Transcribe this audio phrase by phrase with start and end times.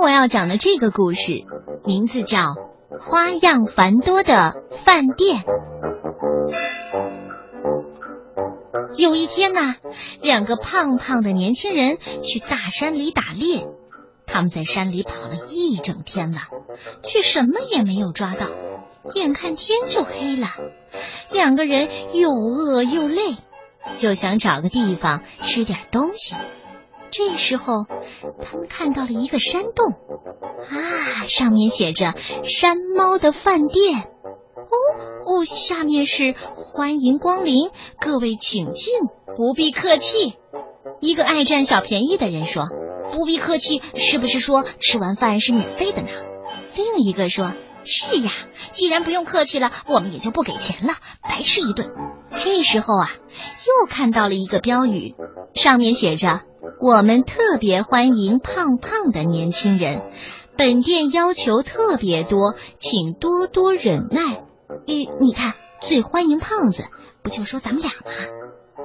[0.00, 1.44] 我要讲的这个故事，
[1.84, 2.38] 名字叫
[3.00, 5.40] 《花样繁多的饭店》。
[8.96, 9.74] 有一天呢，
[10.20, 13.66] 两个胖胖的年轻人去大山里打猎，
[14.26, 16.42] 他们在山里跑了一整天了，
[17.02, 18.46] 却什么也没有抓到。
[19.14, 20.48] 眼看天就黑了，
[21.30, 23.36] 两个人又饿又累，
[23.96, 26.34] 就想找个地方吃点东西。
[27.10, 27.86] 这时候，
[28.40, 29.92] 他们看到了一个山洞，
[30.70, 34.04] 啊，上面写着“山猫的饭店”。
[34.68, 34.76] 哦
[35.24, 38.92] 哦，下面是“欢迎光临，各位请进，
[39.36, 40.34] 不必客气”。
[41.00, 42.68] 一个爱占小便宜的人说
[43.12, 46.08] ：“不必客气，是不是说吃完饭是免费的呢？”
[46.76, 47.52] 另一个说
[47.84, 48.30] ：“是呀，
[48.72, 51.90] 既然不用客气了，我们也就不给钱了，白吃一顿。”
[52.36, 55.14] 这时候啊，又看到了一个标语，
[55.54, 56.42] 上面写着。
[56.80, 60.02] 我们特别欢迎胖胖的年轻人，
[60.56, 64.44] 本店要求特别多，请多多忍耐。
[64.86, 66.84] 你你看，最欢迎胖子，
[67.22, 67.96] 不就说咱们俩吗？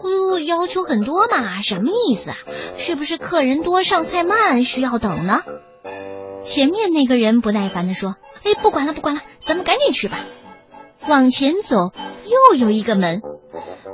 [0.02, 2.38] 哦，要求很多嘛，什么意思啊？
[2.78, 5.42] 是不是客人多，上菜慢，需要等呢？
[6.44, 10.20] 前面那个人不耐烦的说：“哎，不管了，不管了，咱们赶紧去吧。”
[11.08, 11.92] 往前走，
[12.26, 13.22] 又有一个门。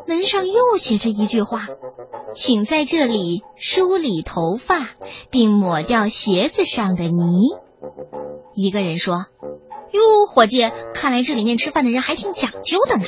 [0.08, 1.68] 门上又写着一句话
[2.34, 4.90] ：“请在这里梳理头发，
[5.30, 7.56] 并抹掉鞋子上的泥。”
[8.54, 9.26] 一个人说
[9.92, 13.06] ：“哟，伙计，看来这里面吃饭的人还挺讲究的呢。”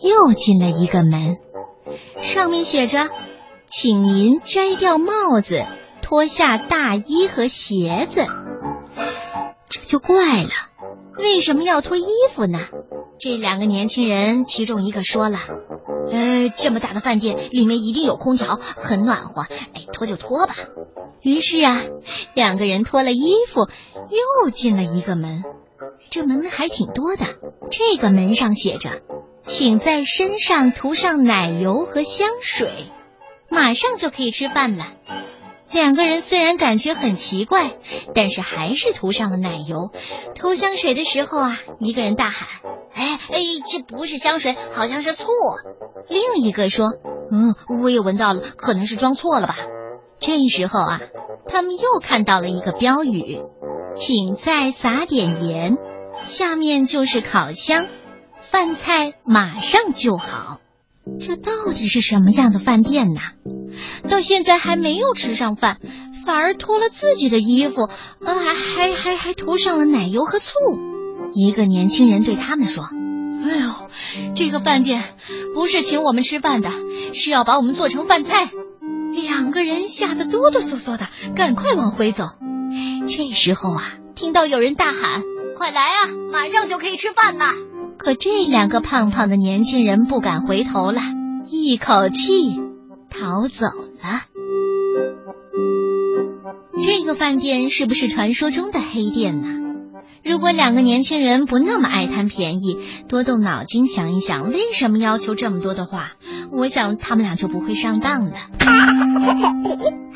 [0.00, 1.38] 又进了一个门，
[2.18, 3.08] 上面写着
[3.66, 5.64] ：“请您摘掉帽子，
[6.02, 8.24] 脱下大衣和鞋子。”
[9.68, 10.50] 这就怪了，
[11.18, 12.58] 为什么要脱衣服呢？
[13.18, 15.38] 这两个年轻人，其中一个说了
[16.56, 19.42] ：“这么大的饭店，里面一定有空调，很暖和。
[19.74, 20.54] 哎，脱就脱吧。”
[21.20, 21.82] 于是啊，
[22.34, 23.68] 两个人脱了衣服，
[24.44, 25.42] 又进了一个门。
[26.10, 27.26] 这门还挺多的。
[27.70, 29.02] 这个门上写着
[29.46, 32.70] ：“请在身上涂上奶油和香水，
[33.50, 34.86] 马上就可以吃饭了。”
[35.70, 37.76] 两个人虽然感觉很奇怪，
[38.14, 39.92] 但是还是涂上了奶油。
[40.34, 42.48] 涂香水的时候啊，一个人大喊。
[42.94, 43.38] 哎哎，
[43.70, 45.26] 这不是香水，好像是醋。
[46.08, 46.94] 另一个说
[47.30, 49.54] ：“嗯，我也闻到了，可能是装错了吧。”
[50.20, 51.00] 这时候啊，
[51.46, 53.40] 他们又看到了一个标语
[53.94, 55.76] ：“请再撒点盐。”
[56.24, 57.86] 下面就是烤箱，
[58.40, 60.58] 饭菜马上就好。
[61.20, 63.20] 这到底是什么样的饭店呢？
[64.08, 65.78] 到现在还没有吃上饭，
[66.26, 67.88] 反而脱了自己的衣服，
[68.24, 70.50] 呃，还还还还涂上了奶油和醋。
[71.32, 72.84] 一个年轻人对他们说
[73.44, 73.88] ：“哎呦，
[74.34, 75.04] 这个饭店
[75.54, 76.70] 不是请我们吃饭的，
[77.12, 78.50] 是要把我们做成饭菜。”
[79.12, 82.24] 两个人吓得哆哆嗦嗦的，赶快往回走。
[83.06, 85.22] 这时候啊，听到有人大喊
[85.56, 87.46] ：“快来啊，马上就可以吃饭了！”
[87.98, 91.00] 可这两个胖胖的年轻人不敢回头了，
[91.50, 92.60] 一口气
[93.10, 93.66] 逃走。
[97.08, 99.48] 个饭店是不是传说中的黑店呢？
[100.22, 102.76] 如果两个年轻人不那么爱贪便宜，
[103.08, 106.12] 多动脑筋想一想，为什么要求这么多的话，
[106.52, 108.32] 我想他们俩就不会上当了。